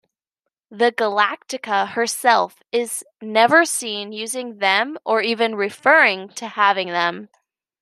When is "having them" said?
6.47-7.29